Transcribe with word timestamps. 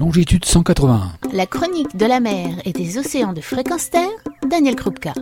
longitude 0.00 0.46
181. 0.46 1.12
La 1.34 1.44
chronique 1.44 1.94
de 1.94 2.06
la 2.06 2.20
mer 2.20 2.54
et 2.64 2.72
des 2.72 2.96
océans 2.96 3.34
de 3.34 3.42
fréquence 3.42 3.90
terre, 3.90 4.08
Daniel 4.48 4.74
Krupka. 4.74 5.12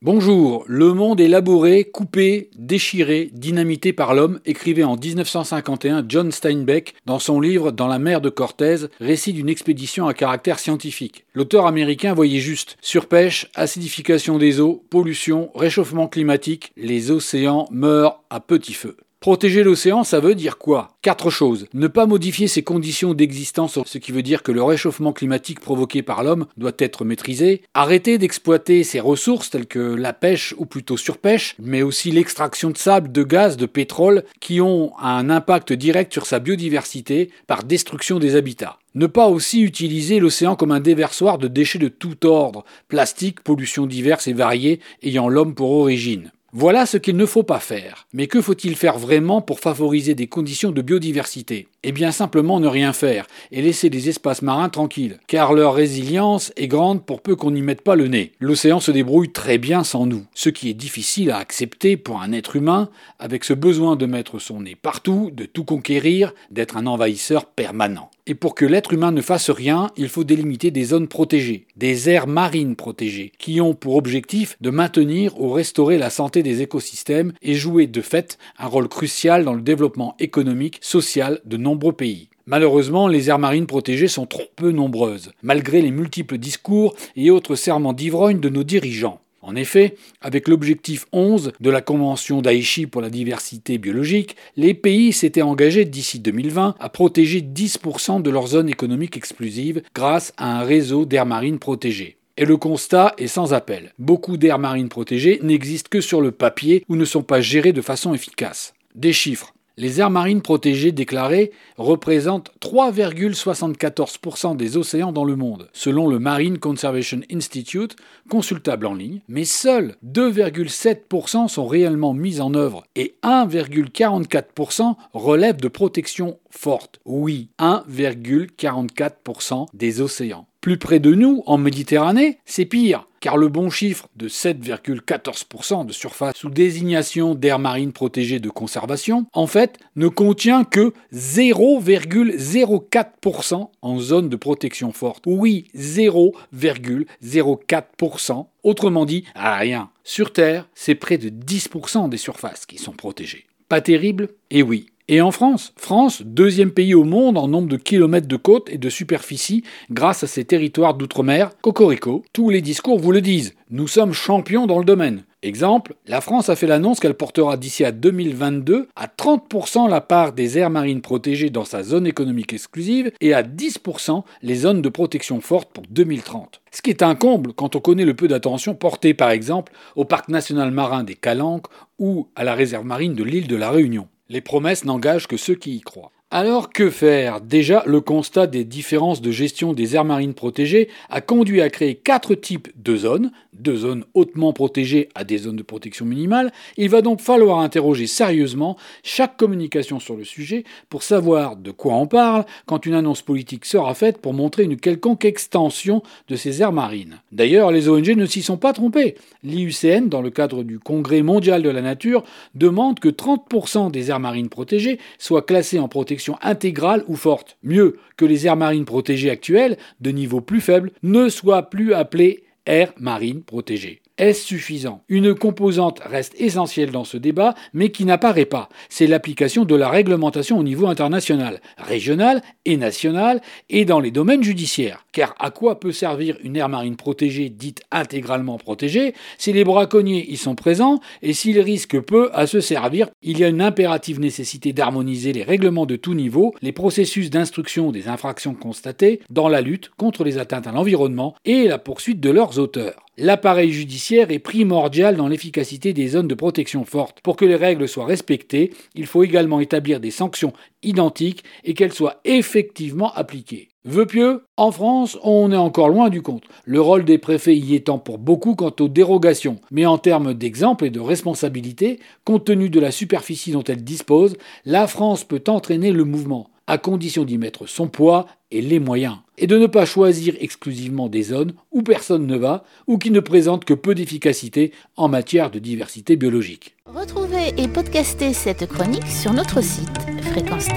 Bonjour, 0.00 0.64
le 0.66 0.94
monde 0.94 1.20
est 1.20 1.28
labouré, 1.28 1.84
coupé, 1.84 2.48
déchiré, 2.56 3.28
dynamité 3.34 3.92
par 3.92 4.14
l'homme, 4.14 4.40
écrivait 4.46 4.82
en 4.82 4.96
1951 4.96 6.06
John 6.08 6.32
Steinbeck 6.32 6.94
dans 7.04 7.18
son 7.18 7.38
livre 7.38 7.70
Dans 7.70 7.86
la 7.86 7.98
mer 7.98 8.22
de 8.22 8.30
Cortez, 8.30 8.86
récit 8.98 9.34
d'une 9.34 9.50
expédition 9.50 10.06
à 10.06 10.14
caractère 10.14 10.58
scientifique. 10.58 11.26
L'auteur 11.34 11.66
américain 11.66 12.14
voyait 12.14 12.40
juste 12.40 12.78
surpêche, 12.80 13.50
acidification 13.54 14.38
des 14.38 14.58
eaux, 14.58 14.82
pollution, 14.88 15.50
réchauffement 15.54 16.08
climatique, 16.08 16.72
les 16.78 17.10
océans 17.10 17.68
meurent 17.70 18.22
à 18.30 18.40
petit 18.40 18.72
feu. 18.72 18.96
Protéger 19.24 19.62
l'océan, 19.62 20.04
ça 20.04 20.20
veut 20.20 20.34
dire 20.34 20.58
quoi? 20.58 20.98
Quatre 21.00 21.30
choses. 21.30 21.66
Ne 21.72 21.86
pas 21.86 22.04
modifier 22.04 22.46
ses 22.46 22.62
conditions 22.62 23.14
d'existence, 23.14 23.78
ce 23.82 23.96
qui 23.96 24.12
veut 24.12 24.20
dire 24.20 24.42
que 24.42 24.52
le 24.52 24.62
réchauffement 24.62 25.14
climatique 25.14 25.60
provoqué 25.60 26.02
par 26.02 26.22
l'homme 26.22 26.44
doit 26.58 26.74
être 26.78 27.06
maîtrisé. 27.06 27.62
Arrêter 27.72 28.18
d'exploiter 28.18 28.84
ses 28.84 29.00
ressources 29.00 29.48
telles 29.48 29.64
que 29.64 29.78
la 29.78 30.12
pêche 30.12 30.54
ou 30.58 30.66
plutôt 30.66 30.98
surpêche, 30.98 31.56
mais 31.58 31.80
aussi 31.80 32.10
l'extraction 32.10 32.68
de 32.68 32.76
sable, 32.76 33.12
de 33.12 33.22
gaz, 33.22 33.56
de 33.56 33.64
pétrole, 33.64 34.24
qui 34.40 34.60
ont 34.60 34.92
un 34.98 35.30
impact 35.30 35.72
direct 35.72 36.12
sur 36.12 36.26
sa 36.26 36.38
biodiversité 36.38 37.30
par 37.46 37.64
destruction 37.64 38.18
des 38.18 38.36
habitats. 38.36 38.78
Ne 38.94 39.06
pas 39.06 39.28
aussi 39.28 39.62
utiliser 39.62 40.20
l'océan 40.20 40.54
comme 40.54 40.70
un 40.70 40.80
déversoir 40.80 41.38
de 41.38 41.48
déchets 41.48 41.78
de 41.78 41.88
tout 41.88 42.26
ordre, 42.26 42.66
plastique, 42.88 43.40
pollutions 43.40 43.86
diverses 43.86 44.28
et 44.28 44.34
variées 44.34 44.80
ayant 45.02 45.30
l'homme 45.30 45.54
pour 45.54 45.70
origine. 45.70 46.30
Voilà 46.56 46.86
ce 46.86 46.98
qu'il 46.98 47.16
ne 47.16 47.26
faut 47.26 47.42
pas 47.42 47.58
faire. 47.58 48.06
Mais 48.12 48.28
que 48.28 48.40
faut-il 48.40 48.76
faire 48.76 48.96
vraiment 48.96 49.42
pour 49.42 49.58
favoriser 49.58 50.14
des 50.14 50.28
conditions 50.28 50.70
de 50.70 50.82
biodiversité? 50.82 51.66
Eh 51.86 51.92
bien 51.92 52.12
simplement 52.12 52.60
ne 52.60 52.66
rien 52.66 52.94
faire 52.94 53.26
et 53.52 53.60
laisser 53.60 53.90
les 53.90 54.08
espaces 54.08 54.40
marins 54.40 54.70
tranquilles, 54.70 55.18
car 55.26 55.52
leur 55.52 55.74
résilience 55.74 56.50
est 56.56 56.66
grande 56.66 57.04
pour 57.04 57.20
peu 57.20 57.36
qu'on 57.36 57.50
n'y 57.50 57.60
mette 57.60 57.82
pas 57.82 57.94
le 57.94 58.08
nez. 58.08 58.32
L'océan 58.40 58.80
se 58.80 58.90
débrouille 58.90 59.32
très 59.32 59.58
bien 59.58 59.84
sans 59.84 60.06
nous, 60.06 60.24
ce 60.34 60.48
qui 60.48 60.70
est 60.70 60.74
difficile 60.74 61.30
à 61.30 61.36
accepter 61.36 61.98
pour 61.98 62.22
un 62.22 62.32
être 62.32 62.56
humain, 62.56 62.88
avec 63.18 63.44
ce 63.44 63.52
besoin 63.52 63.96
de 63.96 64.06
mettre 64.06 64.38
son 64.38 64.62
nez 64.62 64.76
partout, 64.76 65.30
de 65.30 65.44
tout 65.44 65.64
conquérir, 65.64 66.32
d'être 66.50 66.78
un 66.78 66.86
envahisseur 66.86 67.44
permanent. 67.44 68.08
Et 68.26 68.34
pour 68.34 68.54
que 68.54 68.64
l'être 68.64 68.94
humain 68.94 69.12
ne 69.12 69.20
fasse 69.20 69.50
rien, 69.50 69.90
il 69.98 70.08
faut 70.08 70.24
délimiter 70.24 70.70
des 70.70 70.84
zones 70.84 71.08
protégées, 71.08 71.66
des 71.76 72.08
aires 72.08 72.26
marines 72.26 72.74
protégées, 72.74 73.32
qui 73.38 73.60
ont 73.60 73.74
pour 73.74 73.96
objectif 73.96 74.56
de 74.62 74.70
maintenir 74.70 75.38
ou 75.38 75.52
restaurer 75.52 75.98
la 75.98 76.08
santé 76.08 76.42
des 76.42 76.62
écosystèmes 76.62 77.34
et 77.42 77.52
jouer 77.52 77.86
de 77.86 78.00
fait 78.00 78.38
un 78.58 78.66
rôle 78.66 78.88
crucial 78.88 79.44
dans 79.44 79.52
le 79.52 79.60
développement 79.60 80.16
économique, 80.20 80.78
social 80.80 81.40
de 81.44 81.58
nombreux 81.58 81.73
pays. 81.92 82.28
Malheureusement, 82.46 83.08
les 83.08 83.30
aires 83.30 83.38
marines 83.38 83.66
protégées 83.66 84.08
sont 84.08 84.26
trop 84.26 84.46
peu 84.56 84.70
nombreuses, 84.70 85.32
malgré 85.42 85.80
les 85.80 85.90
multiples 85.90 86.36
discours 86.36 86.94
et 87.16 87.30
autres 87.30 87.54
serments 87.54 87.94
d'ivrogne 87.94 88.40
de 88.40 88.50
nos 88.50 88.64
dirigeants. 88.64 89.20
En 89.40 89.56
effet, 89.56 89.96
avec 90.22 90.48
l'objectif 90.48 91.04
11 91.12 91.52
de 91.60 91.70
la 91.70 91.82
Convention 91.82 92.40
d'Aichi 92.40 92.86
pour 92.86 93.02
la 93.02 93.10
diversité 93.10 93.76
biologique, 93.76 94.36
les 94.56 94.72
pays 94.72 95.12
s'étaient 95.12 95.42
engagés 95.42 95.84
d'ici 95.84 96.18
2020 96.18 96.76
à 96.78 96.88
protéger 96.88 97.42
10% 97.42 98.22
de 98.22 98.30
leur 98.30 98.46
zone 98.46 98.70
économique 98.70 99.18
exclusive 99.18 99.82
grâce 99.94 100.32
à 100.38 100.60
un 100.60 100.64
réseau 100.64 101.04
d'aires 101.04 101.26
marines 101.26 101.58
protégées. 101.58 102.16
Et 102.36 102.46
le 102.46 102.56
constat 102.56 103.14
est 103.18 103.26
sans 103.26 103.54
appel. 103.54 103.92
Beaucoup 103.98 104.36
d'aires 104.36 104.58
marines 104.58 104.88
protégées 104.88 105.38
n'existent 105.42 105.88
que 105.90 106.00
sur 106.00 106.20
le 106.20 106.30
papier 106.30 106.84
ou 106.88 106.96
ne 106.96 107.04
sont 107.04 107.22
pas 107.22 107.40
gérées 107.40 107.72
de 107.72 107.82
façon 107.82 108.12
efficace. 108.12 108.74
Des 108.94 109.12
chiffres. 109.12 109.53
Les 109.76 110.00
aires 110.00 110.10
marines 110.10 110.40
protégées 110.40 110.92
déclarées 110.92 111.50
représentent 111.78 112.52
3,74% 112.60 114.56
des 114.56 114.76
océans 114.76 115.10
dans 115.10 115.24
le 115.24 115.34
monde, 115.34 115.68
selon 115.72 116.06
le 116.06 116.20
Marine 116.20 116.58
Conservation 116.58 117.22
Institute, 117.32 117.96
consultable 118.30 118.86
en 118.86 118.94
ligne, 118.94 119.22
mais 119.26 119.44
seuls 119.44 119.96
2,7% 120.06 121.48
sont 121.48 121.66
réellement 121.66 122.14
mis 122.14 122.40
en 122.40 122.54
œuvre 122.54 122.84
et 122.94 123.16
1,44% 123.24 124.94
relèvent 125.12 125.60
de 125.60 125.66
protection 125.66 126.38
forte. 126.50 127.00
Oui, 127.04 127.48
1,44% 127.58 129.66
des 129.74 130.00
océans. 130.00 130.46
Plus 130.64 130.78
près 130.78 130.98
de 130.98 131.12
nous, 131.12 131.42
en 131.44 131.58
Méditerranée, 131.58 132.38
c'est 132.46 132.64
pire, 132.64 133.06
car 133.20 133.36
le 133.36 133.48
bon 133.48 133.68
chiffre 133.68 134.08
de 134.16 134.30
7,14% 134.30 135.84
de 135.84 135.92
surface 135.92 136.34
sous 136.34 136.48
désignation 136.48 137.34
d'air 137.34 137.58
marine 137.58 137.92
protégée 137.92 138.40
de 138.40 138.48
conservation, 138.48 139.26
en 139.34 139.46
fait, 139.46 139.78
ne 139.94 140.08
contient 140.08 140.64
que 140.64 140.94
0,04% 141.12 143.68
en 143.82 143.98
zone 143.98 144.30
de 144.30 144.36
protection 144.36 144.92
forte. 144.92 145.24
Oui, 145.26 145.66
0,04%. 145.76 148.46
Autrement 148.62 149.04
dit, 149.04 149.24
rien. 149.34 149.90
Sur 150.02 150.32
Terre, 150.32 150.66
c'est 150.74 150.94
près 150.94 151.18
de 151.18 151.28
10% 151.28 152.08
des 152.08 152.16
surfaces 152.16 152.64
qui 152.64 152.78
sont 152.78 152.92
protégées. 152.92 153.44
Pas 153.68 153.82
terrible? 153.82 154.30
Eh 154.50 154.62
oui, 154.62 154.86
et 155.06 155.20
en 155.20 155.30
France, 155.30 155.74
France, 155.76 156.22
deuxième 156.24 156.70
pays 156.70 156.94
au 156.94 157.04
monde 157.04 157.36
en 157.36 157.46
nombre 157.46 157.68
de 157.68 157.76
kilomètres 157.76 158.26
de 158.26 158.36
côte 158.36 158.70
et 158.70 158.78
de 158.78 158.88
superficie 158.88 159.62
grâce 159.90 160.24
à 160.24 160.26
ses 160.26 160.46
territoires 160.46 160.94
d'outre-mer, 160.94 161.50
Cocorico, 161.60 162.24
tous 162.32 162.48
les 162.48 162.62
discours 162.62 162.98
vous 162.98 163.12
le 163.12 163.20
disent, 163.20 163.54
nous 163.68 163.86
sommes 163.86 164.14
champions 164.14 164.66
dans 164.66 164.78
le 164.78 164.86
domaine. 164.86 165.24
Exemple, 165.42 165.94
la 166.06 166.22
France 166.22 166.48
a 166.48 166.56
fait 166.56 166.66
l'annonce 166.66 167.00
qu'elle 167.00 167.12
portera 167.12 167.58
d'ici 167.58 167.84
à 167.84 167.92
2022 167.92 168.88
à 168.96 169.06
30% 169.06 169.90
la 169.90 170.00
part 170.00 170.32
des 170.32 170.56
aires 170.56 170.70
marines 170.70 171.02
protégées 171.02 171.50
dans 171.50 171.66
sa 171.66 171.82
zone 171.82 172.06
économique 172.06 172.54
exclusive 172.54 173.12
et 173.20 173.34
à 173.34 173.42
10% 173.42 174.22
les 174.40 174.54
zones 174.54 174.80
de 174.80 174.88
protection 174.88 175.42
forte 175.42 175.70
pour 175.70 175.84
2030. 175.90 176.62
Ce 176.72 176.80
qui 176.80 176.88
est 176.88 177.02
un 177.02 177.14
comble 177.14 177.52
quand 177.52 177.76
on 177.76 177.80
connaît 177.80 178.06
le 178.06 178.14
peu 178.14 178.26
d'attention 178.26 178.74
portée 178.74 179.12
par 179.12 179.28
exemple 179.28 179.74
au 179.96 180.06
parc 180.06 180.30
national 180.30 180.70
marin 180.70 181.04
des 181.04 181.14
Calanques 181.14 181.66
ou 181.98 182.28
à 182.36 182.44
la 182.44 182.54
réserve 182.54 182.86
marine 182.86 183.12
de 183.12 183.22
l'île 183.22 183.48
de 183.48 183.56
la 183.56 183.70
Réunion. 183.70 184.08
Les 184.30 184.40
promesses 184.40 184.84
n'engagent 184.84 185.26
que 185.26 185.36
ceux 185.36 185.54
qui 185.54 185.76
y 185.76 185.80
croient. 185.82 186.10
Alors 186.36 186.70
que 186.70 186.90
faire? 186.90 187.40
Déjà, 187.40 187.84
le 187.86 188.00
constat 188.00 188.48
des 188.48 188.64
différences 188.64 189.22
de 189.22 189.30
gestion 189.30 189.72
des 189.72 189.94
aires 189.94 190.04
marines 190.04 190.34
protégées 190.34 190.88
a 191.08 191.20
conduit 191.20 191.60
à 191.60 191.70
créer 191.70 191.94
quatre 191.94 192.34
types 192.34 192.72
de 192.74 192.96
zones, 192.96 193.30
de 193.52 193.76
zones 193.76 194.04
hautement 194.14 194.52
protégées 194.52 195.10
à 195.14 195.22
des 195.22 195.38
zones 195.38 195.54
de 195.54 195.62
protection 195.62 196.04
minimale. 196.04 196.52
Il 196.76 196.88
va 196.88 197.02
donc 197.02 197.20
falloir 197.20 197.60
interroger 197.60 198.08
sérieusement 198.08 198.76
chaque 199.04 199.36
communication 199.36 200.00
sur 200.00 200.16
le 200.16 200.24
sujet 200.24 200.64
pour 200.88 201.04
savoir 201.04 201.54
de 201.54 201.70
quoi 201.70 201.94
on 201.94 202.08
parle 202.08 202.44
quand 202.66 202.84
une 202.84 202.94
annonce 202.94 203.22
politique 203.22 203.64
sera 203.64 203.94
faite 203.94 204.18
pour 204.18 204.34
montrer 204.34 204.64
une 204.64 204.76
quelconque 204.76 205.24
extension 205.24 206.02
de 206.26 206.34
ces 206.34 206.62
aires 206.62 206.72
marines. 206.72 207.20
D'ailleurs, 207.30 207.70
les 207.70 207.88
ONG 207.88 208.08
ne 208.08 208.26
s'y 208.26 208.42
sont 208.42 208.56
pas 208.56 208.72
trompées. 208.72 209.14
L'IUCN, 209.44 210.08
dans 210.08 210.20
le 210.20 210.30
cadre 210.30 210.64
du 210.64 210.80
Congrès 210.80 211.22
mondial 211.22 211.62
de 211.62 211.70
la 211.70 211.80
nature, 211.80 212.24
demande 212.56 212.98
que 212.98 213.08
30% 213.08 213.92
des 213.92 214.10
aires 214.10 214.18
marines 214.18 214.48
protégées 214.48 214.98
soient 215.20 215.42
classées 215.42 215.78
en 215.78 215.86
protection 215.86 216.23
intégrale 216.42 217.04
ou 217.06 217.16
forte. 217.16 217.56
Mieux 217.62 217.98
que 218.16 218.24
les 218.24 218.46
aires 218.46 218.56
marines 218.56 218.84
protégées 218.84 219.30
actuelles, 219.30 219.76
de 220.00 220.10
niveau 220.10 220.40
plus 220.40 220.60
faible, 220.60 220.90
ne 221.02 221.28
soient 221.28 221.70
plus 221.70 221.94
appelées 221.94 222.44
aires 222.66 222.92
marines 222.98 223.42
protégées. 223.42 224.00
Est-ce 224.16 224.46
suffisant? 224.46 225.02
Une 225.08 225.34
composante 225.34 225.98
reste 225.98 226.40
essentielle 226.40 226.92
dans 226.92 227.02
ce 227.02 227.16
débat, 227.16 227.54
mais 227.72 227.90
qui 227.90 228.04
n'apparaît 228.04 228.44
pas. 228.44 228.68
C'est 228.88 229.08
l'application 229.08 229.64
de 229.64 229.74
la 229.74 229.88
réglementation 229.88 230.56
au 230.56 230.62
niveau 230.62 230.86
international, 230.86 231.60
régional 231.78 232.40
et 232.64 232.76
national, 232.76 233.40
et 233.70 233.84
dans 233.84 233.98
les 233.98 234.12
domaines 234.12 234.44
judiciaires. 234.44 235.04
Car 235.10 235.34
à 235.40 235.50
quoi 235.50 235.80
peut 235.80 235.90
servir 235.90 236.38
une 236.44 236.54
aire 236.54 236.68
marine 236.68 236.94
protégée 236.94 237.48
dite 237.48 237.82
intégralement 237.90 238.56
protégée? 238.56 239.14
Si 239.36 239.52
les 239.52 239.64
braconniers 239.64 240.30
y 240.30 240.36
sont 240.36 240.54
présents 240.54 241.00
et 241.20 241.32
s'ils 241.32 241.58
risquent 241.58 242.00
peu 242.00 242.30
à 242.34 242.46
se 242.46 242.60
servir 242.60 243.08
Il 243.20 243.38
y 243.40 243.44
a 243.44 243.48
une 243.48 243.62
impérative 243.62 244.20
nécessité 244.20 244.72
d'harmoniser 244.72 245.32
les 245.32 245.42
règlements 245.42 245.86
de 245.86 245.96
tout 245.96 246.14
niveau, 246.14 246.54
les 246.62 246.70
processus 246.70 247.30
d'instruction 247.30 247.90
des 247.90 248.06
infractions 248.06 248.54
constatées 248.54 249.18
dans 249.28 249.48
la 249.48 249.60
lutte 249.60 249.90
contre 249.96 250.22
les 250.22 250.38
atteintes 250.38 250.68
à 250.68 250.72
l'environnement 250.72 251.34
et 251.44 251.66
la 251.66 251.78
poursuite 251.78 252.20
de 252.20 252.30
leurs 252.30 252.60
auteurs. 252.60 253.03
L'appareil 253.16 253.70
judiciaire 253.70 254.32
est 254.32 254.40
primordial 254.40 255.16
dans 255.16 255.28
l'efficacité 255.28 255.92
des 255.92 256.08
zones 256.08 256.26
de 256.26 256.34
protection 256.34 256.84
forte. 256.84 257.20
Pour 257.20 257.36
que 257.36 257.44
les 257.44 257.54
règles 257.54 257.86
soient 257.86 258.06
respectées, 258.06 258.72
il 258.96 259.06
faut 259.06 259.22
également 259.22 259.60
établir 259.60 260.00
des 260.00 260.10
sanctions 260.10 260.52
identiques 260.82 261.44
et 261.62 261.74
qu'elles 261.74 261.92
soient 261.92 262.20
effectivement 262.24 263.12
appliquées. 263.14 263.68
Vœux 263.84 264.06
pieux 264.06 264.42
En 264.56 264.72
France, 264.72 265.16
on 265.22 265.52
est 265.52 265.56
encore 265.56 265.90
loin 265.90 266.08
du 266.08 266.22
compte. 266.22 266.42
Le 266.64 266.80
rôle 266.80 267.04
des 267.04 267.18
préfets 267.18 267.54
y 267.54 267.76
étant 267.76 267.98
pour 268.00 268.18
beaucoup 268.18 268.56
quant 268.56 268.74
aux 268.80 268.88
dérogations. 268.88 269.60
Mais 269.70 269.86
en 269.86 269.98
termes 269.98 270.34
d'exemple 270.34 270.86
et 270.86 270.90
de 270.90 271.00
responsabilité, 271.00 272.00
compte 272.24 272.46
tenu 272.46 272.68
de 272.68 272.80
la 272.80 272.90
superficie 272.90 273.52
dont 273.52 273.62
elle 273.62 273.84
dispose, 273.84 274.36
la 274.64 274.88
France 274.88 275.22
peut 275.22 275.44
entraîner 275.46 275.92
le 275.92 276.04
mouvement 276.04 276.48
à 276.66 276.78
condition 276.78 277.24
d'y 277.24 277.38
mettre 277.38 277.66
son 277.66 277.88
poids 277.88 278.26
et 278.50 278.60
les 278.60 278.78
moyens, 278.78 279.16
et 279.36 279.46
de 279.46 279.58
ne 279.58 279.66
pas 279.66 279.84
choisir 279.84 280.34
exclusivement 280.40 281.08
des 281.08 281.24
zones 281.24 281.54
où 281.72 281.82
personne 281.82 282.26
ne 282.26 282.36
va 282.36 282.64
ou 282.86 282.98
qui 282.98 283.10
ne 283.10 283.20
présentent 283.20 283.64
que 283.64 283.74
peu 283.74 283.94
d'efficacité 283.94 284.72
en 284.96 285.08
matière 285.08 285.50
de 285.50 285.58
diversité 285.58 286.16
biologique. 286.16 286.76
Retrouvez 286.86 287.52
et 287.56 287.68
podcastez 287.68 288.32
cette 288.32 288.66
chronique 288.66 289.06
sur 289.06 289.32
notre 289.32 289.62
site 289.62 289.90
fréquence 290.22 290.68